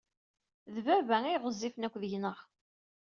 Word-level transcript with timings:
D 0.73 0.75
baba 0.85 1.17
ay 1.29 1.37
ɣezzifen 1.43 1.85
akk 1.87 1.95
deg-neɣ. 2.01 2.37